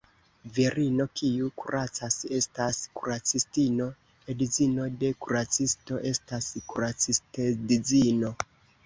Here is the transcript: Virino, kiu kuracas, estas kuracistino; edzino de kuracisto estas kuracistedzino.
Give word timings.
Virino, 0.53 1.03
kiu 1.19 1.49
kuracas, 1.61 2.15
estas 2.37 2.79
kuracistino; 2.99 3.87
edzino 4.35 4.87
de 5.05 5.11
kuracisto 5.27 5.99
estas 6.13 6.49
kuracistedzino. 6.73 8.33